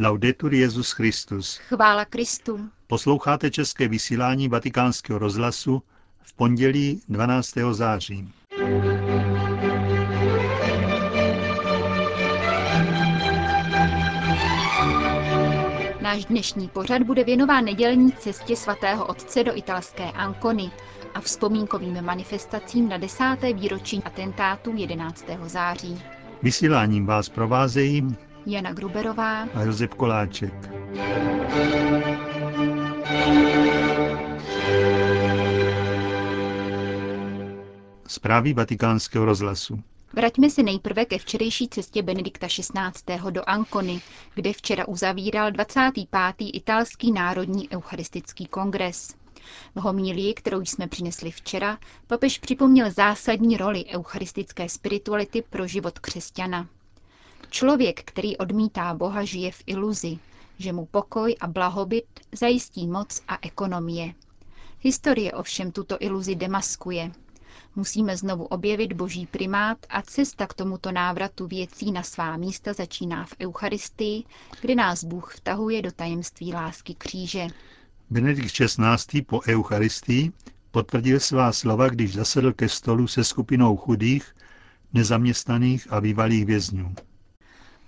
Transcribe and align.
Laudetur 0.00 0.54
Jezus 0.54 0.92
Christus. 0.92 1.56
Chvála 1.56 2.04
Kristu. 2.04 2.68
Posloucháte 2.86 3.50
české 3.50 3.88
vysílání 3.88 4.48
Vatikánského 4.48 5.18
rozhlasu 5.18 5.82
v 6.22 6.32
pondělí 6.32 7.02
12. 7.08 7.54
září. 7.72 8.28
Náš 16.00 16.24
dnešní 16.24 16.68
pořad 16.68 17.02
bude 17.02 17.24
věnován 17.24 17.64
nedělní 17.64 18.12
cestě 18.12 18.56
svatého 18.56 19.06
otce 19.06 19.44
do 19.44 19.56
italské 19.56 20.10
Ancony 20.12 20.70
a 21.14 21.20
vzpomínkovým 21.20 22.02
manifestacím 22.02 22.88
na 22.88 22.96
desáté 22.96 23.52
výročí 23.52 24.02
atentátu 24.04 24.72
11. 24.76 25.24
září. 25.46 26.02
Vysíláním 26.42 27.06
vás 27.06 27.28
provázejí 27.28 28.16
Jana 28.46 28.72
Gruberová 28.72 29.42
a 29.42 29.62
Josef 29.62 29.94
Koláček. 29.94 30.54
Zprávy 38.08 38.52
vatikánského 38.52 39.24
rozhlasu. 39.24 39.82
Vraťme 40.12 40.50
se 40.50 40.62
nejprve 40.62 41.04
ke 41.04 41.18
včerejší 41.18 41.68
cestě 41.68 42.02
Benedikta 42.02 42.46
XVI. 42.46 43.30
do 43.30 43.42
Ancony, 43.46 44.00
kde 44.34 44.52
včera 44.52 44.88
uzavíral 44.88 45.50
25. 45.50 46.08
italský 46.52 47.12
národní 47.12 47.70
eucharistický 47.70 48.46
kongres. 48.46 49.14
V 49.74 49.80
homílii, 49.80 50.34
kterou 50.34 50.60
jsme 50.60 50.86
přinesli 50.88 51.30
včera, 51.30 51.78
papež 52.06 52.38
připomněl 52.38 52.90
zásadní 52.90 53.56
roli 53.56 53.84
eucharistické 53.84 54.68
spirituality 54.68 55.42
pro 55.50 55.66
život 55.66 55.98
křesťana. 55.98 56.66
Člověk, 57.50 58.02
který 58.04 58.36
odmítá 58.36 58.94
Boha, 58.94 59.24
žije 59.24 59.52
v 59.52 59.62
iluzi, 59.66 60.18
že 60.58 60.72
mu 60.72 60.86
pokoj 60.86 61.36
a 61.40 61.46
blahobyt 61.46 62.04
zajistí 62.32 62.86
moc 62.86 63.22
a 63.28 63.38
ekonomie. 63.42 64.14
Historie 64.80 65.32
ovšem 65.32 65.72
tuto 65.72 65.96
iluzi 66.00 66.34
demaskuje. 66.34 67.10
Musíme 67.76 68.16
znovu 68.16 68.44
objevit 68.44 68.92
boží 68.92 69.26
primát 69.26 69.78
a 69.88 70.02
cesta 70.02 70.46
k 70.46 70.54
tomuto 70.54 70.92
návratu 70.92 71.46
věcí 71.46 71.92
na 71.92 72.02
svá 72.02 72.36
místa 72.36 72.72
začíná 72.72 73.24
v 73.24 73.34
Eucharistii, 73.40 74.24
kdy 74.60 74.74
nás 74.74 75.04
Bůh 75.04 75.34
vtahuje 75.36 75.82
do 75.82 75.92
tajemství 75.92 76.52
lásky 76.52 76.94
kříže. 76.94 77.46
Benedikt 78.10 78.52
XVI. 78.52 79.22
po 79.22 79.40
Eucharistii 79.48 80.32
potvrdil 80.70 81.20
svá 81.20 81.52
slova, 81.52 81.88
když 81.88 82.14
zasedl 82.14 82.52
ke 82.52 82.68
stolu 82.68 83.06
se 83.06 83.24
skupinou 83.24 83.76
chudých, 83.76 84.36
nezaměstnaných 84.92 85.92
a 85.92 86.00
bývalých 86.00 86.46
vězňů. 86.46 86.94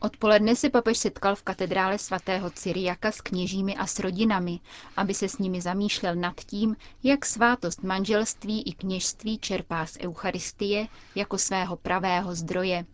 Odpoledne 0.03 0.57
se 0.57 0.71
papež 0.71 0.99
setkal 0.99 1.37
v 1.37 1.43
katedrále 1.43 1.99
svatého 1.99 2.51
Cyriaka 2.51 3.13
s 3.13 3.21
kněžími 3.21 3.77
a 3.77 3.87
s 3.87 3.99
rodinami, 3.99 4.61
aby 4.97 5.15
se 5.15 5.29
s 5.29 5.39
nimi 5.39 5.61
zamýšlel 5.61 6.15
nad 6.15 6.41
tím, 6.41 6.77
jak 7.03 7.27
svátost 7.27 7.83
manželství 7.83 8.63
i 8.63 8.73
kněžství 8.73 9.39
čerpá 9.39 9.87
z 9.87 9.99
Eucharistie 10.01 10.89
jako 11.15 11.39
svého 11.39 11.77
pravého 11.77 12.35
zdroje. 12.35 12.85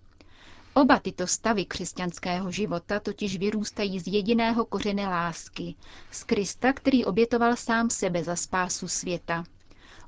Oba 0.74 0.98
tyto 0.98 1.26
stavy 1.26 1.64
křesťanského 1.64 2.50
života 2.50 3.00
totiž 3.00 3.38
vyrůstají 3.38 4.00
z 4.00 4.06
jediného 4.06 4.64
kořene 4.64 5.08
lásky, 5.08 5.74
z 6.10 6.24
Krista, 6.24 6.72
který 6.72 7.04
obětoval 7.04 7.56
sám 7.56 7.90
sebe 7.90 8.24
za 8.24 8.36
spásu 8.36 8.88
světa. 8.88 9.44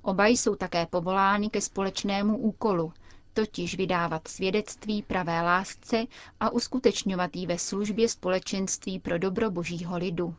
Oba 0.02 0.26
jsou 0.26 0.54
také 0.54 0.86
povoláni 0.86 1.50
ke 1.50 1.60
společnému 1.60 2.38
úkolu, 2.38 2.92
totiž 3.38 3.76
vydávat 3.76 4.28
svědectví 4.28 5.02
pravé 5.02 5.42
lásce 5.42 6.04
a 6.40 6.50
uskutečňovat 6.50 7.36
ji 7.36 7.46
ve 7.46 7.58
službě 7.58 8.08
společenství 8.08 8.98
pro 8.98 9.18
dobro 9.18 9.50
božího 9.50 9.96
lidu. 9.96 10.34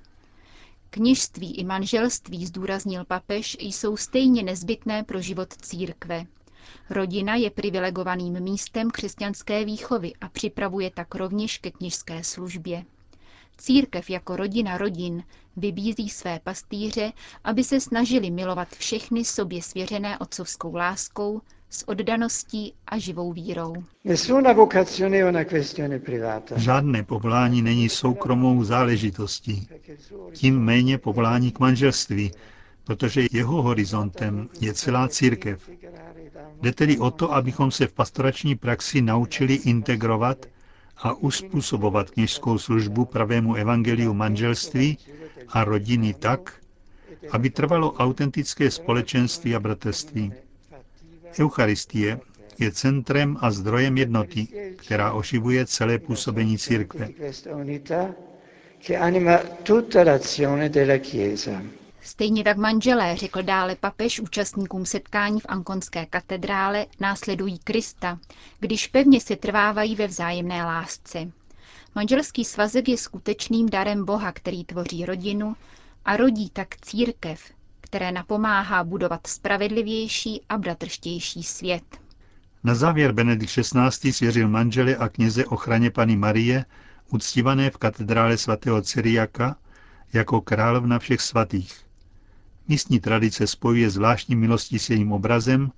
Kněžství 0.89 1.55
i 1.55 1.63
manželství, 1.63 2.45
zdůraznil 2.45 3.05
papež, 3.05 3.57
jsou 3.59 3.97
stejně 3.97 4.43
nezbytné 4.43 5.03
pro 5.03 5.21
život 5.21 5.53
církve. 5.53 6.25
Rodina 6.89 7.35
je 7.35 7.49
privilegovaným 7.49 8.39
místem 8.39 8.91
křesťanské 8.91 9.65
výchovy 9.65 10.13
a 10.21 10.29
připravuje 10.29 10.91
tak 10.91 11.15
rovněž 11.15 11.57
ke 11.57 11.71
kněžské 11.71 12.23
službě. 12.23 12.85
Církev 13.57 14.09
jako 14.09 14.35
rodina 14.35 14.77
rodin 14.77 15.23
vybízí 15.57 16.09
své 16.09 16.39
pastýře, 16.39 17.11
aby 17.43 17.63
se 17.63 17.79
snažili 17.79 18.31
milovat 18.31 18.69
všechny 18.69 19.25
sobě 19.25 19.61
svěřené 19.63 20.17
otcovskou 20.17 20.75
láskou, 20.75 21.41
s 21.69 21.87
oddaností 21.89 22.73
a 22.87 22.97
živou 22.97 23.33
vírou. 23.33 23.73
Žádné 26.55 27.03
povolání 27.03 27.61
není 27.61 27.89
soukromou 27.89 28.63
záležitostí. 28.63 29.67
Tím 30.33 30.59
méně 30.59 30.97
povolání 30.97 31.51
k 31.51 31.59
manželství, 31.59 32.31
protože 32.83 33.25
jeho 33.31 33.61
horizontem 33.61 34.49
je 34.61 34.73
celá 34.73 35.07
církev. 35.07 35.69
Jde 36.61 36.71
tedy 36.73 36.97
o 36.99 37.11
to, 37.11 37.33
abychom 37.33 37.71
se 37.71 37.87
v 37.87 37.93
pastorační 37.93 38.55
praxi 38.55 39.01
naučili 39.01 39.53
integrovat 39.53 40.45
a 40.97 41.13
uspůsobovat 41.13 42.11
kněžskou 42.11 42.57
službu 42.57 43.05
pravému 43.05 43.55
evangeliu 43.55 44.13
manželství 44.13 44.97
a 45.47 45.63
rodiny 45.63 46.13
tak, 46.13 46.53
aby 47.31 47.49
trvalo 47.49 47.93
autentické 47.93 48.71
společenství 48.71 49.55
a 49.55 49.59
bratrství. 49.59 50.33
Eucharistie 51.39 52.19
je 52.59 52.71
centrem 52.71 53.37
a 53.41 53.51
zdrojem 53.51 53.97
jednoty, 53.97 54.47
která 54.75 55.13
oživuje 55.13 55.65
celé 55.65 55.99
působení 55.99 56.57
církve. 56.57 57.09
Stejně 62.01 62.43
tak 62.43 62.57
manželé, 62.57 63.15
řekl 63.15 63.41
dále 63.43 63.75
papež 63.75 64.19
účastníkům 64.19 64.85
setkání 64.85 65.39
v 65.39 65.45
Ankonské 65.49 66.05
katedrále, 66.05 66.85
následují 66.99 67.59
Krista, 67.59 68.19
když 68.59 68.87
pevně 68.87 69.21
se 69.21 69.35
trvávají 69.35 69.95
ve 69.95 70.07
vzájemné 70.07 70.63
lásce. 70.63 71.31
Manželský 71.95 72.45
svazek 72.45 72.89
je 72.89 72.97
skutečným 72.97 73.69
darem 73.69 74.05
Boha, 74.05 74.31
který 74.31 74.65
tvoří 74.65 75.05
rodinu 75.05 75.55
a 76.05 76.17
rodí 76.17 76.49
tak 76.49 76.75
církev, 76.81 77.41
které 77.89 78.11
napomáhá 78.11 78.83
budovat 78.83 79.27
spravedlivější 79.27 80.41
a 80.49 80.57
bratrštější 80.57 81.43
svět. 81.43 81.83
Na 82.63 82.75
závěr 82.75 83.11
Benedikt 83.11 83.51
XVI. 83.51 84.13
svěřil 84.13 84.49
manžele 84.49 84.95
a 84.95 85.09
kněze 85.09 85.45
ochraně 85.45 85.91
Pany 85.91 86.15
Marie, 86.15 86.65
uctívané 87.09 87.69
v 87.69 87.77
katedrále 87.77 88.37
svatého 88.37 88.81
Cyriaka, 88.81 89.55
jako 90.13 90.41
královna 90.41 90.99
všech 90.99 91.21
svatých. 91.21 91.85
Místní 92.67 92.99
tradice 92.99 93.47
spojuje 93.47 93.89
zvláštní 93.89 94.35
milostí 94.35 94.79
s 94.79 94.89
jejím 94.89 95.11
obrazem, 95.11 95.71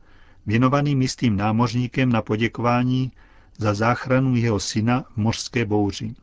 věnovaným 0.46 0.98
místním 1.00 1.38
námořníkem 1.38 2.12
na 2.12 2.22
poděkování 2.22 3.12
za 3.58 3.74
záchranu 3.74 4.36
jeho 4.36 4.60
syna 4.60 5.04
v 5.14 5.18
mořské 5.18 5.66
bouři. 5.66 6.16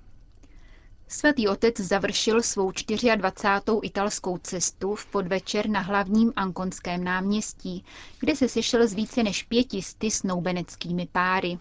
Svatý 1.10 1.48
otec 1.48 1.80
završil 1.80 2.42
svou 2.42 2.72
24. 3.16 3.78
italskou 3.82 4.38
cestu 4.38 4.94
v 4.94 5.06
podvečer 5.06 5.68
na 5.68 5.80
hlavním 5.80 6.32
ankonském 6.36 7.04
náměstí, 7.04 7.84
kde 8.20 8.36
se 8.36 8.48
sešel 8.48 8.86
s 8.88 8.92
více 8.92 9.22
než 9.22 9.42
pětisty 9.42 10.10
snoubeneckými 10.10 11.08
páry. 11.12 11.58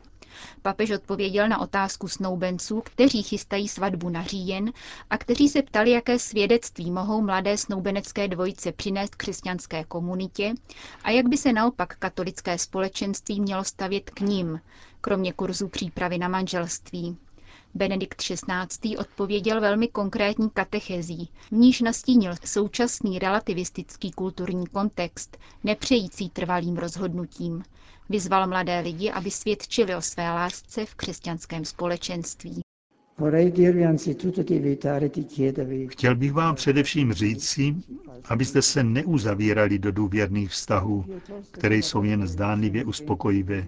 Papež 0.62 0.91
odpověděl 0.91 1.50
na 1.50 1.62
otázku 1.62 2.08
snoubenců, 2.08 2.81
kteří 2.81 3.24
chystají 3.24 3.68
svatbu 3.68 4.09
na 4.09 4.24
říjen 4.24 4.72
a 5.09 5.18
kteří 5.18 5.50
se 5.50 5.62
ptali, 5.62 5.91
jaké 5.91 6.19
svědectví 6.19 6.91
mohou 6.91 7.22
mladé 7.22 7.58
snoubenecké 7.58 8.28
dvojice 8.28 8.72
přinést 8.72 9.16
křesťanské 9.16 9.84
komunitě 9.84 10.53
a 11.03 11.12
jak 11.12 11.28
by 11.28 11.38
se 11.38 11.53
naopak 11.53 11.96
katolické 12.00 12.58
společenství 12.58 13.41
mělo 13.41 13.64
stavět 13.64 14.09
k 14.09 14.19
ním, 14.19 14.62
kromě 15.02 15.34
kurzu 15.34 15.68
přípravy 15.68 16.18
na 16.18 16.28
manželství. 16.28 17.18
Benedikt 17.73 18.22
XVI. 18.22 18.97
odpověděl 18.97 19.61
velmi 19.61 19.88
konkrétní 19.88 20.49
katechezí, 20.49 21.29
v 21.47 21.52
níž 21.52 21.81
nastínil 21.81 22.34
současný 22.46 23.19
relativistický 23.19 24.11
kulturní 24.11 24.67
kontext, 24.67 25.37
nepřející 25.64 26.29
trvalým 26.29 26.78
rozhodnutím. 26.78 27.64
Vyzval 28.09 28.47
mladé 28.47 28.79
lidi, 28.79 29.11
aby 29.11 29.31
svědčili 29.31 29.96
o 29.96 30.02
své 30.02 30.23
lásce 30.31 30.85
v 30.85 30.96
křesťanském 30.96 31.66
společenství. 31.66 32.61
Chtěl 35.87 36.16
bych 36.16 36.34
vám 36.34 36.55
především 36.55 37.14
říci, 37.14 37.75
abyste 38.25 38.61
se 38.61 38.84
neuzavírali 38.84 39.79
do 39.79 39.91
důvěrných 39.91 40.49
vztahů, 40.49 41.05
které 41.52 41.75
jsou 41.75 42.03
jen 42.03 42.28
zdánlivě 42.28 42.85
uspokojivé. 42.85 43.67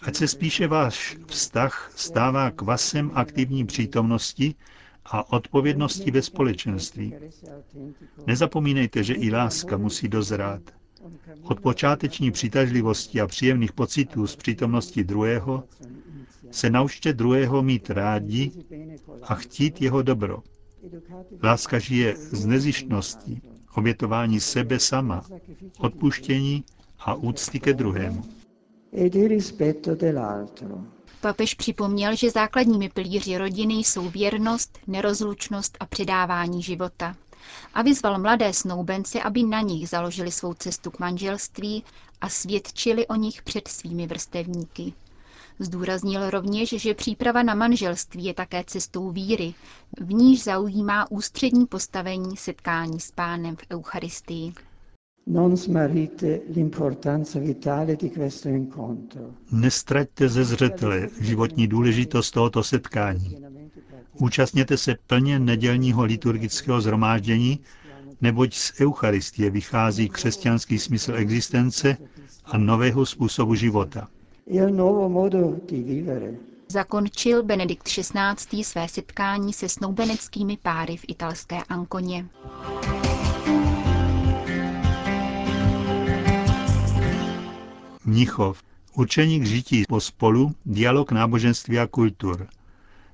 Ať 0.00 0.16
se 0.16 0.28
spíše 0.28 0.66
váš 0.66 1.16
vztah 1.26 1.92
stává 1.96 2.50
kvasem 2.50 3.10
aktivní 3.14 3.66
přítomnosti 3.66 4.54
a 5.04 5.32
odpovědnosti 5.32 6.10
ve 6.10 6.22
společenství. 6.22 7.14
Nezapomínejte, 8.26 9.02
že 9.04 9.14
i 9.14 9.30
láska 9.30 9.76
musí 9.76 10.08
dozrát. 10.08 10.62
Od 11.42 11.60
počáteční 11.60 12.30
přitažlivosti 12.30 13.20
a 13.20 13.26
příjemných 13.26 13.72
pocitů 13.72 14.26
z 14.26 14.36
přítomnosti 14.36 15.04
druhého 15.04 15.64
se 16.50 16.70
naučte 16.70 17.12
druhého 17.12 17.62
mít 17.62 17.90
rádi 17.90 18.50
a 19.22 19.34
chtít 19.34 19.82
jeho 19.82 20.02
dobro. 20.02 20.42
Láska 21.42 21.78
žije 21.78 22.16
z 22.16 22.46
nezištnosti, 22.46 23.40
obětování 23.74 24.40
sebe 24.40 24.78
sama, 24.78 25.24
odpuštění 25.78 26.64
a 26.98 27.14
úcty 27.14 27.60
ke 27.60 27.72
druhému. 27.72 28.22
Papež 31.20 31.54
připomněl, 31.54 32.16
že 32.16 32.30
základními 32.30 32.88
pilíři 32.88 33.38
rodiny 33.38 33.74
jsou 33.74 34.08
věrnost, 34.10 34.78
nerozlučnost 34.86 35.76
a 35.80 35.86
předávání 35.86 36.62
života. 36.62 37.16
A 37.74 37.82
vyzval 37.82 38.18
mladé 38.18 38.52
snoubence, 38.52 39.22
aby 39.22 39.42
na 39.42 39.60
nich 39.60 39.88
založili 39.88 40.30
svou 40.32 40.54
cestu 40.54 40.90
k 40.90 40.98
manželství 40.98 41.84
a 42.20 42.28
svědčili 42.28 43.06
o 43.06 43.14
nich 43.14 43.42
před 43.42 43.68
svými 43.68 44.06
vrstevníky. 44.06 44.92
Zdůraznil 45.58 46.30
rovněž, 46.30 46.68
že 46.70 46.94
příprava 46.94 47.42
na 47.42 47.54
manželství 47.54 48.24
je 48.24 48.34
také 48.34 48.64
cestou 48.66 49.10
víry, 49.10 49.54
v 50.00 50.12
níž 50.12 50.44
zaujímá 50.44 51.10
ústřední 51.10 51.66
postavení 51.66 52.36
setkání 52.36 53.00
s 53.00 53.10
pánem 53.10 53.56
v 53.56 53.60
Eucharistii. 53.72 54.52
Nestraťte 59.52 60.28
ze 60.28 60.44
zřetele 60.44 61.08
životní 61.20 61.66
důležitost 61.66 62.30
tohoto 62.30 62.62
setkání. 62.62 63.36
Účastněte 64.20 64.76
se 64.76 64.96
plně 65.06 65.38
nedělního 65.38 66.04
liturgického 66.04 66.80
zhromáždění, 66.80 67.60
neboť 68.20 68.54
z 68.54 68.72
Eucharistie 68.80 69.50
vychází 69.50 70.08
křesťanský 70.08 70.78
smysl 70.78 71.14
existence 71.16 71.96
a 72.44 72.58
nového 72.58 73.06
způsobu 73.06 73.54
života. 73.54 74.08
Zakončil 76.68 77.42
Benedikt 77.42 77.88
XVI. 77.88 78.64
své 78.64 78.88
setkání 78.88 79.52
se 79.52 79.68
snoubeneckými 79.68 80.58
páry 80.62 80.96
v 80.96 81.04
italské 81.08 81.56
Ankoně. 81.68 82.26
Mnichov. 88.04 88.62
Učení 88.94 89.40
k 89.40 89.46
žití 89.46 89.84
pospolu, 89.88 90.54
dialog 90.66 91.12
náboženství 91.12 91.78
a 91.78 91.86
kultur. 91.86 92.46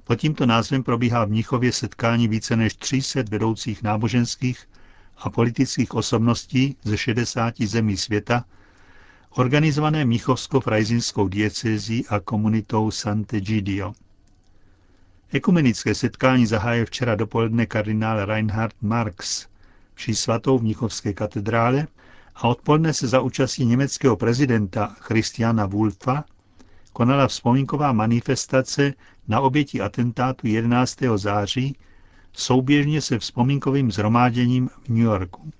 Pod 0.05 0.17
tímto 0.17 0.47
názvem 0.47 0.83
probíhá 0.83 1.25
v 1.25 1.29
Mnichově 1.29 1.73
setkání 1.73 2.29
více 2.29 2.57
než 2.57 2.75
300 2.75 3.23
vedoucích 3.31 3.83
náboženských 3.83 4.69
a 5.17 5.31
politických 5.31 5.95
osobností 5.95 6.77
ze 6.85 6.99
60 6.99 7.55
zemí 7.61 7.97
světa, 7.97 8.45
organizované 9.31 10.05
Mnichovsko-frajzinskou 10.05 11.29
diecezí 11.29 12.07
a 12.07 12.21
komunitou 12.21 12.91
Sant'Egidio. 12.91 13.93
Ekumenické 15.33 15.95
setkání 15.95 16.47
zahájil 16.47 16.87
včera 16.87 17.15
dopoledne 17.15 17.67
kardinál 17.67 18.25
Reinhard 18.25 18.75
Marx, 18.83 19.47
vší 19.95 20.15
svatou 20.15 20.59
v 20.59 20.63
Mnichovské 20.63 21.13
katedrále 21.13 21.87
a 22.39 22.49
odpoledne 22.49 22.95
se 22.95 23.09
za 23.09 23.21
účastí 23.21 23.65
německého 23.65 24.17
prezidenta 24.17 24.97
Christiana 25.01 25.67
Wulfa 25.67 26.25
konala 26.93 27.29
vzpomínková 27.29 27.93
manifestace 27.93 28.95
na 29.29 29.41
oběti 29.41 29.81
atentátu 29.81 30.47
11. 30.47 30.97
září 31.17 31.77
souběžně 32.33 33.01
se 33.01 33.19
vzpomínkovým 33.19 33.91
zhromáděním 33.93 34.69
v 34.69 34.89
New 34.89 34.99
Yorku. 34.99 35.51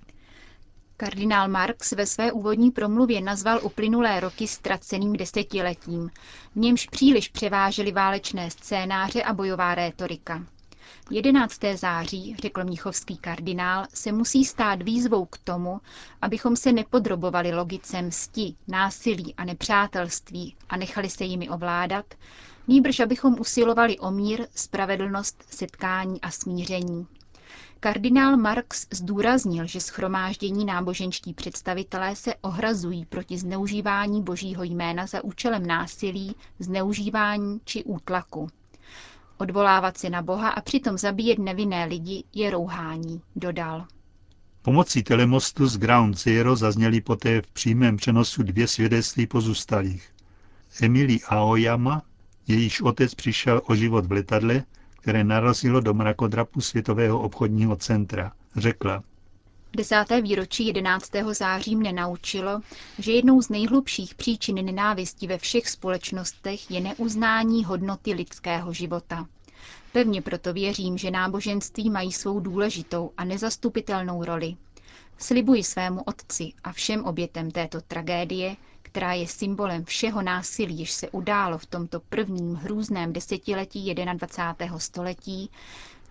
Kardinál 0.97 1.47
Marx 1.47 1.91
ve 1.91 2.05
své 2.05 2.31
úvodní 2.31 2.71
promluvě 2.71 3.21
nazval 3.21 3.59
uplynulé 3.63 4.19
roky 4.19 4.47
ztraceným 4.47 5.13
desetiletím, 5.13 6.09
v 6.55 6.55
němž 6.55 6.87
příliš 6.87 7.27
převážely 7.27 7.91
válečné 7.91 8.51
scénáře 8.51 9.23
a 9.23 9.33
bojová 9.33 9.75
rétorika. 9.75 10.43
11. 11.11 11.59
září, 11.75 12.35
řekl 12.41 12.63
mnichovský 12.63 13.17
kardinál, 13.17 13.85
se 13.93 14.11
musí 14.11 14.45
stát 14.45 14.81
výzvou 14.81 15.25
k 15.25 15.37
tomu, 15.37 15.81
abychom 16.21 16.55
se 16.55 16.71
nepodrobovali 16.71 17.53
logice 17.55 18.01
msti, 18.01 18.55
násilí 18.67 19.35
a 19.35 19.45
nepřátelství 19.45 20.55
a 20.69 20.77
nechali 20.77 21.09
se 21.09 21.23
jimi 21.23 21.49
ovládat, 21.49 22.05
nýbrž 22.67 22.99
abychom 22.99 23.35
usilovali 23.39 23.99
o 23.99 24.11
mír, 24.11 24.47
spravedlnost, 24.55 25.43
setkání 25.49 26.21
a 26.21 26.31
smíření. 26.31 27.07
Kardinál 27.81 28.37
Marx 28.37 28.87
zdůraznil, 28.93 29.67
že 29.67 29.79
schromáždění 29.81 30.65
náboženští 30.65 31.33
představitelé 31.33 32.15
se 32.15 32.33
ohrazují 32.41 33.05
proti 33.05 33.37
zneužívání 33.37 34.23
božího 34.23 34.63
jména 34.63 35.07
za 35.07 35.23
účelem 35.23 35.65
násilí, 35.65 36.35
zneužívání 36.59 37.61
či 37.65 37.83
útlaku. 37.83 38.49
Odvolávat 39.41 39.97
se 39.97 40.09
na 40.09 40.21
Boha 40.21 40.49
a 40.49 40.61
přitom 40.61 40.97
zabíjet 40.97 41.39
nevinné 41.39 41.85
lidi 41.85 42.23
je 42.33 42.49
rouhání, 42.49 43.21
dodal. 43.35 43.85
Pomocí 44.61 45.03
telemostu 45.03 45.67
z 45.67 45.77
Ground 45.77 46.17
Zero 46.19 46.55
zazněly 46.55 47.01
poté 47.01 47.41
v 47.41 47.47
přímém 47.47 47.97
přenosu 47.97 48.43
dvě 48.43 48.67
svědectví 48.67 49.27
pozůstalých. 49.27 50.09
Emily 50.81 51.19
Aoyama, 51.27 52.01
jejíž 52.47 52.81
otec 52.81 53.15
přišel 53.15 53.61
o 53.65 53.75
život 53.75 54.05
v 54.05 54.11
letadle, 54.11 54.63
které 55.01 55.23
narazilo 55.23 55.79
do 55.79 55.93
mrakodrapu 55.93 56.61
Světového 56.61 57.21
obchodního 57.21 57.75
centra, 57.75 58.31
řekla. 58.55 59.03
Desáté 59.77 60.21
výročí 60.21 60.65
11. 60.67 61.11
září 61.31 61.75
mne 61.75 61.93
naučilo, 61.93 62.61
že 62.99 63.11
jednou 63.11 63.41
z 63.41 63.49
nejhlubších 63.49 64.15
příčin 64.15 64.55
nenávisti 64.65 65.27
ve 65.27 65.37
všech 65.37 65.69
společnostech 65.69 66.71
je 66.71 66.81
neuznání 66.81 67.65
hodnoty 67.65 68.13
lidského 68.13 68.73
života. 68.73 69.27
Pevně 69.91 70.21
proto 70.21 70.53
věřím, 70.53 70.97
že 70.97 71.11
náboženství 71.11 71.89
mají 71.89 72.11
svou 72.11 72.39
důležitou 72.39 73.11
a 73.17 73.23
nezastupitelnou 73.23 74.23
roli. 74.23 74.55
Slibuji 75.17 75.63
svému 75.63 76.01
otci 76.03 76.53
a 76.63 76.71
všem 76.71 77.05
obětem 77.05 77.51
této 77.51 77.81
tragédie, 77.81 78.55
která 78.81 79.13
je 79.13 79.27
symbolem 79.27 79.85
všeho 79.85 80.21
násilí, 80.21 80.79
jež 80.79 80.91
se 80.91 81.09
událo 81.09 81.57
v 81.57 81.65
tomto 81.65 81.99
prvním 81.99 82.55
hrůzném 82.55 83.13
desetiletí 83.13 83.93
21. 83.93 84.79
století, 84.79 85.49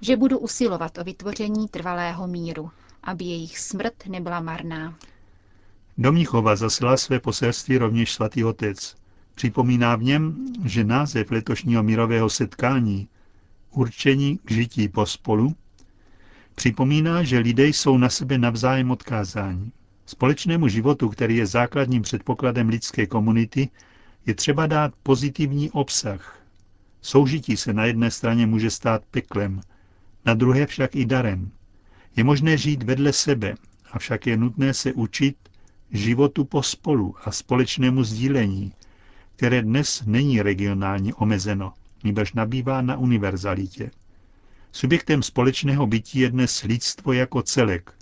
že 0.01 0.17
budu 0.17 0.39
usilovat 0.39 0.99
o 0.99 1.05
vytvoření 1.05 1.69
trvalého 1.69 2.27
míru, 2.27 2.71
aby 3.03 3.25
jejich 3.25 3.59
smrt 3.59 4.07
nebyla 4.07 4.41
marná. 4.41 4.99
Do 5.99 6.13
Mnichova 6.13 6.57
zaslala 6.57 6.97
své 6.97 7.21
poselství 7.21 7.79
rovněž 7.79 8.13
svatý 8.13 8.45
otec. 8.45 8.97
Připomíná 9.35 9.97
v 9.97 10.03
něm, 10.03 10.47
že 10.65 10.85
název 10.85 11.31
letošního 11.31 11.83
mírového 11.83 12.31
setkání 12.31 13.09
určení 13.71 14.39
k 14.45 14.51
žití 14.51 14.89
pospolu 14.89 15.55
připomíná, 16.59 17.23
že 17.23 17.39
lidé 17.39 17.67
jsou 17.67 17.99
na 17.99 18.09
sebe 18.09 18.39
navzájem 18.39 18.91
odkázáni. 18.91 19.73
Společnému 20.07 20.69
životu, 20.69 21.09
který 21.09 21.37
je 21.37 21.47
základním 21.47 22.03
předpokladem 22.03 22.69
lidské 22.69 23.07
komunity, 23.07 23.69
je 24.27 24.35
třeba 24.35 24.67
dát 24.67 24.95
pozitivní 25.03 25.71
obsah. 25.71 26.39
Soužití 27.01 27.57
se 27.57 27.73
na 27.73 27.85
jedné 27.85 28.11
straně 28.11 28.47
může 28.47 28.71
stát 28.71 29.03
peklem, 29.11 29.61
na 30.25 30.35
druhé 30.35 30.67
však 30.67 30.97
i 30.97 31.07
darem. 31.07 31.51
Je 32.19 32.25
možné 32.25 32.57
žít 32.57 32.83
vedle 32.83 33.13
sebe, 33.13 33.55
avšak 33.91 34.27
je 34.27 34.37
nutné 34.37 34.75
se 34.75 34.93
učit 34.93 35.37
životu 35.91 36.45
pospolu 36.45 37.15
a 37.25 37.33
společnému 37.33 38.05
sdílení, 38.05 38.73
které 39.37 39.63
dnes 39.63 40.03
není 40.07 40.43
regionálně 40.43 41.15
omezeno, 41.15 41.73
nebož 42.05 42.33
nabývá 42.33 42.83
na 42.83 42.97
univerzalitě. 42.97 43.91
Subjektem 44.73 45.23
společného 45.23 45.87
bytí 45.87 46.19
je 46.19 46.31
dnes 46.31 46.63
lidstvo 46.63 47.13
jako 47.13 47.43
celek, 47.43 47.95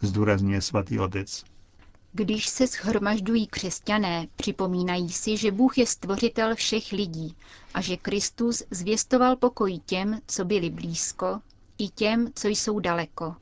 zdůrazňuje 0.00 0.60
svatý 0.60 0.98
otec. 0.98 1.44
Když 2.12 2.48
se 2.48 2.66
schromažďují 2.66 3.46
křesťané, 3.46 4.26
připomínají 4.36 5.08
si, 5.08 5.36
že 5.36 5.50
Bůh 5.50 5.78
je 5.78 5.86
stvořitel 5.86 6.54
všech 6.54 6.92
lidí 6.92 7.36
a 7.74 7.80
že 7.80 7.96
Kristus 7.96 8.62
zvěstoval 8.70 9.36
pokoj 9.36 9.78
těm, 9.86 10.20
co 10.26 10.44
byli 10.44 10.70
blízko, 10.70 11.40
i 11.78 11.88
těm, 11.88 12.28
co 12.34 12.48
jsou 12.48 12.80
daleko, 12.80 13.36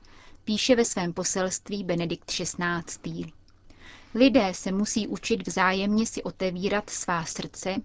píše 0.50 0.76
ve 0.76 0.84
svém 0.84 1.12
poselství 1.12 1.84
Benedikt 1.84 2.24
XVI. 2.24 3.32
Lidé 4.14 4.54
se 4.54 4.72
musí 4.72 5.08
učit 5.08 5.48
vzájemně 5.48 6.06
si 6.06 6.22
otevírat 6.22 6.90
svá 6.90 7.24
srdce 7.24 7.76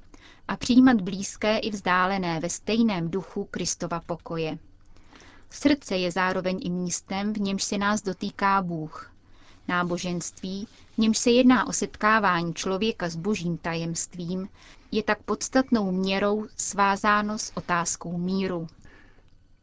a 0.48 0.57
přijímat 0.57 1.01
blízké 1.01 1.57
i 1.57 1.69
vzdálené 1.69 2.39
ve 2.39 2.50
stejném 2.50 3.12
duchu 3.12 3.48
Kristova 3.51 4.00
pokoje. 4.00 4.57
Srdce 5.50 5.98
je 5.98 6.12
zároveň 6.12 6.60
i 6.63 6.69
místem, 6.69 7.34
v 7.34 7.38
němž 7.38 7.63
se 7.63 7.77
nás 7.77 8.01
dotýká 8.01 8.62
Bůh. 8.62 9.12
Náboženství, 9.67 10.67
v 10.93 10.98
němž 10.98 11.17
se 11.17 11.31
jedná 11.31 11.67
o 11.67 11.74
setkávání 11.74 12.53
člověka 12.53 13.10
s 13.10 13.15
božím 13.15 13.57
tajemstvím, 13.57 14.50
je 14.91 15.03
tak 15.03 15.24
podstatnou 15.24 15.91
měrou 15.91 16.48
svázáno 16.57 17.38
s 17.39 17.51
otázkou 17.55 18.17
míru. 18.17 18.67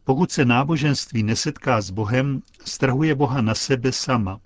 Pokud 0.04 0.32
se 0.32 0.44
náboženství 0.44 1.23
nesetká 1.23 1.80
s 1.80 1.90
Bohem, 1.90 2.42
strhuje 2.64 3.14
Boha 3.14 3.40
na 3.40 3.54
sebe 3.54 3.92
sama, 3.92 4.40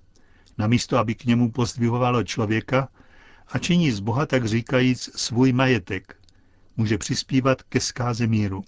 namísto 0.58 0.98
aby 0.98 1.14
k 1.14 1.24
němu 1.24 1.50
pozdvihovalo 1.50 2.24
člověka 2.24 2.88
a 3.48 3.58
činí 3.58 3.90
z 3.90 4.00
Boha 4.00 4.26
tak 4.26 4.46
říkajíc 4.46 5.10
svůj 5.14 5.52
majetek, 5.52 6.16
může 6.76 6.98
přispívat 6.98 7.62
ke 7.62 7.80
zkáze 7.80 8.26
míru. 8.26 8.64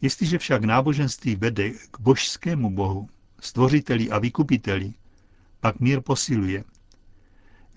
Jestliže 0.00 0.38
však 0.38 0.64
náboženství 0.64 1.36
vede 1.36 1.70
k 1.90 2.00
božskému 2.00 2.70
bohu, 2.70 3.08
stvořiteli 3.40 4.10
a 4.10 4.18
vykupiteli, 4.18 4.92
pak 5.60 5.80
mír 5.80 6.00
posiluje. 6.00 6.64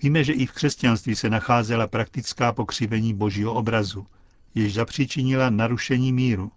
Víme, 0.03 0.23
že 0.23 0.33
i 0.33 0.45
v 0.45 0.51
křesťanství 0.51 1.15
se 1.15 1.29
nacházela 1.29 1.87
praktická 1.87 2.51
pokřivení 2.51 3.13
božího 3.13 3.53
obrazu, 3.53 4.07
jež 4.55 4.73
zapříčinila 4.73 5.49
narušení 5.49 6.13
míru. 6.13 6.51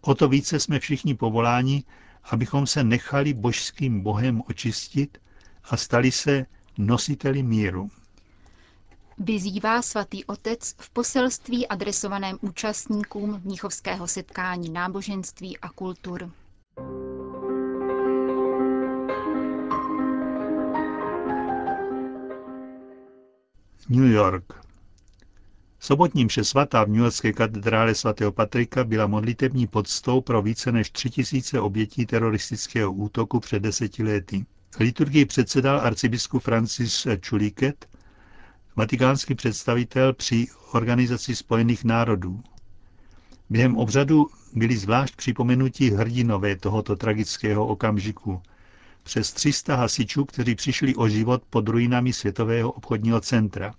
O 0.00 0.14
to 0.14 0.28
více 0.28 0.60
jsme 0.60 0.78
všichni 0.80 1.14
povoláni, 1.14 1.84
abychom 2.24 2.66
se 2.66 2.84
nechali 2.84 3.34
božským 3.34 4.00
bohem 4.00 4.42
očistit 4.48 5.18
a 5.64 5.76
stali 5.76 6.12
se 6.12 6.46
nositeli 6.78 7.42
míru. 7.42 7.90
Vyzývá 9.18 9.82
svatý 9.82 10.24
otec 10.24 10.74
v 10.78 10.90
poselství 10.90 11.68
adresovaném 11.68 12.38
účastníkům 12.40 13.40
Mnichovského 13.44 14.08
setkání 14.08 14.70
náboženství 14.70 15.58
a 15.58 15.68
kultur. 15.68 16.30
New 23.88 24.10
York. 24.10 24.67
Sobotní 25.80 26.24
mše 26.24 26.44
svatá 26.44 26.84
v 26.84 26.88
New 26.88 27.00
Yorkské 27.00 27.32
katedrále 27.32 27.94
svatého 27.94 28.32
Patrika 28.32 28.84
byla 28.84 29.06
modlitební 29.06 29.66
podstou 29.66 30.20
pro 30.20 30.42
více 30.42 30.72
než 30.72 30.90
tři 30.90 31.10
tisíce 31.10 31.60
obětí 31.60 32.06
teroristického 32.06 32.92
útoku 32.92 33.40
před 33.40 33.62
deseti 33.62 34.02
lety. 34.02 34.46
Liturgii 34.80 35.24
předsedal 35.24 35.80
arcibiskup 35.80 36.42
Francis 36.42 37.06
Chuliket, 37.28 37.88
vatikánský 38.76 39.34
představitel 39.34 40.12
při 40.12 40.46
Organizaci 40.72 41.36
spojených 41.36 41.84
národů. 41.84 42.42
Během 43.50 43.76
obřadu 43.76 44.26
byli 44.54 44.76
zvlášť 44.76 45.16
připomenutí 45.16 45.90
hrdinové 45.90 46.56
tohoto 46.56 46.96
tragického 46.96 47.66
okamžiku. 47.66 48.42
Přes 49.02 49.32
300 49.32 49.76
hasičů, 49.76 50.24
kteří 50.24 50.54
přišli 50.54 50.94
o 50.94 51.08
život 51.08 51.42
pod 51.50 51.68
ruinami 51.68 52.12
Světového 52.12 52.72
obchodního 52.72 53.20
centra. 53.20 53.74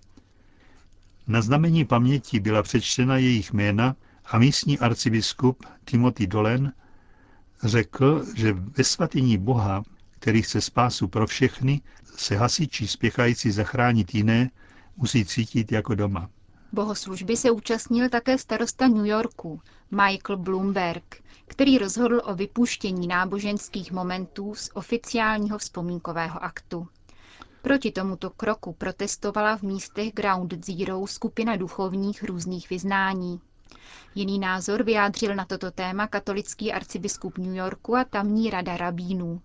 Na 1.26 1.42
znamení 1.42 1.84
paměti 1.84 2.40
byla 2.40 2.62
přečtena 2.62 3.16
jejich 3.16 3.52
jména 3.52 3.96
a 4.24 4.38
místní 4.38 4.78
arcibiskup 4.78 5.66
Timothy 5.84 6.26
Dolen 6.26 6.72
řekl, 7.62 8.24
že 8.36 8.52
ve 8.52 8.84
svatyní 8.84 9.38
Boha, 9.38 9.82
který 10.10 10.42
chce 10.42 10.60
spásu 10.60 11.08
pro 11.08 11.26
všechny, 11.26 11.80
se 12.16 12.36
hasiči 12.36 12.88
spěchající 12.88 13.50
zachránit 13.50 14.14
jiné 14.14 14.50
musí 14.96 15.24
cítit 15.24 15.72
jako 15.72 15.94
doma. 15.94 16.30
Bohoslužby 16.72 17.36
se 17.36 17.50
účastnil 17.50 18.08
také 18.08 18.38
starosta 18.38 18.88
New 18.88 19.06
Yorku, 19.06 19.60
Michael 19.90 20.36
Bloomberg, 20.36 21.22
který 21.46 21.78
rozhodl 21.78 22.20
o 22.24 22.34
vypuštění 22.34 23.06
náboženských 23.06 23.92
momentů 23.92 24.54
z 24.54 24.70
oficiálního 24.74 25.58
vzpomínkového 25.58 26.44
aktu. 26.44 26.88
Proti 27.62 27.92
tomuto 27.92 28.30
kroku 28.30 28.72
protestovala 28.72 29.56
v 29.56 29.62
místech 29.62 30.12
Ground 30.14 30.64
Zero 30.64 31.06
skupina 31.06 31.56
duchovních 31.56 32.22
různých 32.22 32.70
vyznání. 32.70 33.40
Jiný 34.14 34.38
názor 34.38 34.82
vyjádřil 34.82 35.34
na 35.34 35.44
toto 35.44 35.70
téma 35.70 36.06
katolický 36.06 36.72
arcibiskup 36.72 37.38
New 37.38 37.54
Yorku 37.54 37.96
a 37.96 38.04
tamní 38.04 38.50
rada 38.50 38.76
rabínů 38.76 39.40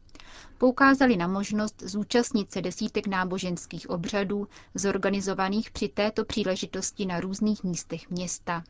poukázali 0.57 1.17
na 1.17 1.27
možnost 1.27 1.83
zúčastnit 1.85 2.51
se 2.51 2.61
desítek 2.61 3.07
náboženských 3.07 3.89
obřadů 3.89 4.47
zorganizovaných 4.75 5.71
při 5.71 5.87
této 5.87 6.25
příležitosti 6.25 7.05
na 7.05 7.19
různých 7.19 7.63
místech 7.63 8.09
města. 8.09 8.63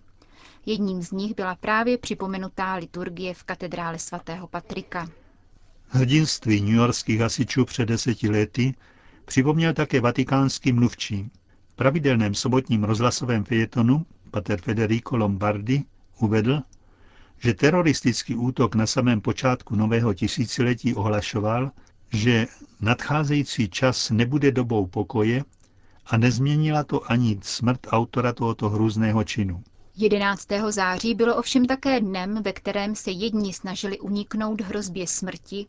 Jedním 0.66 1.02
z 1.02 1.12
nich 1.12 1.36
byla 1.36 1.56
právě 1.56 1.98
připomenutá 1.98 2.74
liturgie 2.76 3.34
v 3.34 3.44
katedrále 3.44 4.00
svatého 4.00 4.48
Patrika. 4.48 5.08
Hrdinství 5.88 6.62
newyorských 6.62 7.20
hasičů 7.20 7.66
před 7.66 7.86
deseti 7.86 8.30
lety 8.30 8.74
připomněl 9.26 9.74
také 9.74 10.02
vatikánský 10.02 10.72
mluvčí. 10.72 11.32
V 11.74 11.76
pravidelném 11.76 12.34
sobotním 12.34 12.84
rozhlasovém 12.84 13.44
fejetonu 13.44 14.06
pater 14.32 14.62
Federico 14.62 15.18
Lombardi 15.18 15.84
uvedl, 16.20 16.62
že 17.40 17.54
teroristický 17.54 18.36
útok 18.36 18.76
na 18.76 18.88
samém 18.88 19.22
počátku 19.22 19.76
nového 19.76 20.14
tisíciletí 20.14 20.96
ohlašoval, 20.96 21.72
že 22.14 22.48
nadcházející 22.82 23.70
čas 23.70 24.12
nebude 24.12 24.52
dobou 24.52 24.88
pokoje 24.88 25.44
a 26.06 26.18
nezměnila 26.18 26.84
to 26.84 27.12
ani 27.12 27.40
smrt 27.44 27.80
autora 27.88 28.34
tohoto 28.34 28.70
hrůzného 28.70 29.24
činu. 29.24 29.64
11. 29.98 30.48
září 30.70 31.16
bylo 31.16 31.36
ovšem 31.36 31.66
také 31.66 32.00
dnem, 32.00 32.44
ve 32.44 32.54
kterém 32.54 32.96
se 32.96 33.12
jedni 33.12 33.54
snažili 33.54 34.00
uniknout 34.00 34.62
hrozbě 34.62 35.08
smrti 35.08 35.68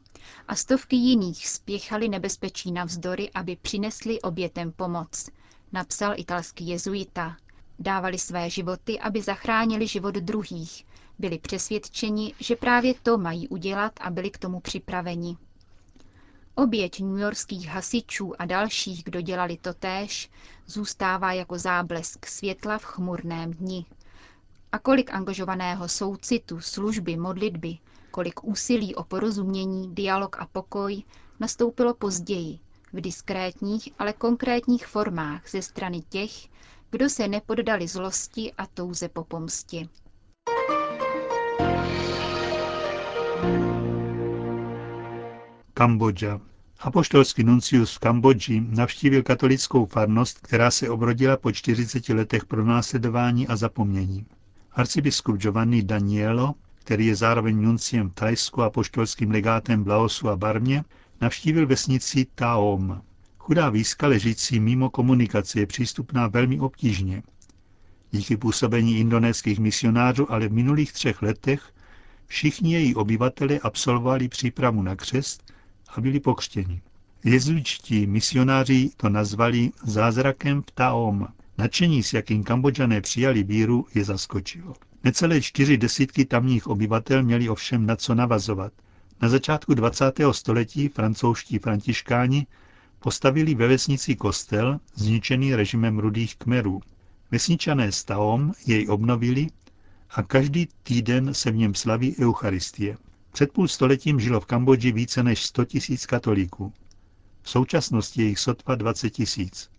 a 0.49 0.55
stovky 0.57 0.97
jiných 0.97 1.49
spěchali 1.49 2.09
nebezpečí 2.09 2.73
navzdory, 2.73 3.31
aby 3.31 3.57
přinesli 3.57 4.21
obětem 4.21 4.73
pomoc, 4.73 5.29
napsal 5.73 6.15
italský 6.17 6.69
jezuita. 6.69 7.37
Dávali 7.79 8.19
své 8.19 8.51
životy, 8.51 9.01
aby 9.01 9.23
zachránili 9.23 9.87
život 9.87 10.15
druhých, 10.15 10.87
byli 11.19 11.39
přesvědčeni, 11.39 12.35
že 12.41 12.57
právě 12.57 12.95
to 13.03 13.19
mají 13.19 13.49
udělat 13.49 13.93
a 14.01 14.11
byli 14.11 14.31
k 14.31 14.39
tomu 14.39 14.61
připraveni. 14.61 15.37
Oběť 16.55 17.01
newyorských 17.01 17.69
hasičů 17.69 18.33
a 18.41 18.45
dalších, 18.45 19.05
kdo 19.05 19.21
dělali 19.21 19.57
to 19.57 19.75
též, 19.75 20.31
zůstává 20.67 21.33
jako 21.33 21.59
záblesk 21.59 22.27
světla 22.27 22.79
v 22.79 22.85
chmurném 22.85 23.51
dni. 23.55 23.87
A 24.73 24.79
kolik 24.79 25.15
angažovaného 25.15 25.89
soucitu, 25.89 26.61
služby, 26.61 27.17
modlitby, 27.17 27.79
kolik 28.11 28.45
úsilí 28.45 28.95
o 28.95 29.05
porozumění, 29.05 29.95
dialog 29.95 30.37
a 30.39 30.47
pokoj 30.47 31.03
nastoupilo 31.41 31.95
později, 31.95 32.59
v 32.93 33.01
diskrétních, 33.01 33.89
ale 33.99 34.13
konkrétních 34.13 34.87
formách 34.87 35.51
ze 35.51 35.63
strany 35.63 36.01
těch, 36.01 36.31
kdo 36.91 37.09
se 37.09 37.29
nepoddali 37.29 37.89
zlosti 37.89 38.53
a 38.59 38.67
touze 38.67 39.09
po 39.09 39.25
pomstě. 39.25 39.89
Kambodža. 45.75 46.41
Apoštolský 46.81 47.45
nuncius 47.45 47.95
v 47.95 47.99
Kambodži 47.99 48.61
navštívil 48.61 49.23
katolickou 49.23 49.87
farnost, 49.87 50.39
která 50.41 50.71
se 50.71 50.91
obrodila 50.91 51.37
po 51.37 51.53
40 51.53 52.09
letech 52.09 52.45
pronásledování 52.45 53.49
a 53.49 53.57
zapomnění. 53.57 54.27
Arcibiskup 54.77 55.37
Giovanni 55.37 55.83
Danielo, 55.83 56.55
který 56.75 57.07
je 57.07 57.17
zároveň 57.17 57.63
nunciem 57.63 58.11
v 58.11 58.15
Tajsku 58.15 58.63
a 58.63 58.71
poštolským 58.71 59.31
legátem 59.31 59.85
v 59.85 59.89
Laosu 59.89 60.29
a 60.29 60.37
Barmě, 60.37 60.85
navštívil 61.21 61.67
vesnici 61.67 62.27
Taom. 62.35 63.03
Chudá 63.39 63.71
výska 63.71 64.07
ležící 64.07 64.61
mimo 64.61 64.91
komunikace 64.91 65.61
je 65.61 65.67
přístupná 65.67 66.27
velmi 66.27 66.61
obtížně. 66.61 67.23
Díky 68.11 68.37
působení 68.37 68.99
indonéských 68.99 69.59
misionářů 69.59 70.33
ale 70.33 70.49
v 70.49 70.53
minulých 70.53 70.93
třech 70.93 71.23
letech 71.23 71.73
všichni 72.27 72.73
její 72.73 72.95
obyvatele 72.95 73.59
absolvovali 73.59 74.29
přípravu 74.29 74.83
na 74.83 74.97
křest 74.97 75.53
a 75.89 76.01
byli 76.01 76.21
pokřtěni. 76.21 76.83
Jezuičtí 77.25 78.07
misionáři 78.07 78.91
to 78.97 79.09
nazvali 79.09 79.71
zázrakem 79.85 80.63
Taom. 80.75 81.29
Načení, 81.59 82.03
s 82.03 82.13
jakým 82.13 82.45
kambodžané 82.45 83.01
přijali 83.01 83.43
víru, 83.43 83.87
je 83.95 84.05
zaskočilo. 84.05 84.75
Necelé 85.05 85.41
čtyři 85.41 85.77
desítky 85.77 86.25
tamních 86.25 86.67
obyvatel 86.67 87.23
měli 87.23 87.49
ovšem 87.49 87.87
na 87.87 87.97
co 87.97 88.15
navazovat. 88.15 88.73
Na 89.23 89.29
začátku 89.29 89.75
20. 89.75 90.21
století 90.33 90.89
francouzští 90.89 91.59
františkáni 91.59 92.47
postavili 92.99 93.55
ve 93.55 93.69
vesnici 93.69 94.17
kostel, 94.17 94.81
zničený 94.95 95.55
režimem 95.55 95.99
rudých 95.99 96.37
kmerů. 96.37 96.81
Vesničané 97.31 97.93
s 97.93 98.05
Taom 98.05 98.53
jej 98.67 98.89
obnovili 98.89 99.47
a 100.11 100.23
každý 100.23 100.69
týden 100.83 101.35
se 101.35 101.51
v 101.51 101.57
něm 101.57 101.75
slaví 101.75 102.17
Eucharistie. 102.21 102.97
Před 103.33 103.53
půl 103.53 103.69
stoletím 103.69 104.21
žilo 104.21 104.41
v 104.41 104.47
Kambodži 104.47 104.93
více 104.93 105.23
než 105.23 105.47
100 105.47 105.65
tisíc 105.65 106.07
katolíků. 106.07 106.73
V 107.43 107.51
současnosti 107.51 108.23
je 108.23 108.29
jich 108.29 108.39
sotva 108.39 108.75
20 108.75 109.11
tisíc. 109.11 109.71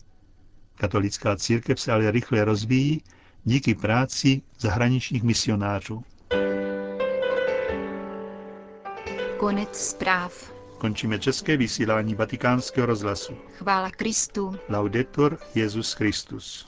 Katolická 0.78 1.36
církev 1.36 1.80
se 1.80 1.92
ale 1.92 2.10
rychle 2.10 2.44
rozvíjí 2.44 3.02
díky 3.44 3.74
práci 3.74 4.42
zahraničních 4.58 5.22
misionářů. 5.22 6.04
Konec 9.38 9.88
zpráv. 9.88 10.52
Končíme 10.78 11.18
české 11.18 11.56
vysílání 11.56 12.14
vatikánského 12.14 12.86
rozhlasu. 12.86 13.32
Chvála 13.58 13.90
Kristu. 13.90 14.56
Laudetur 14.68 15.38
Jezus 15.54 15.92
Christus. 15.92 16.67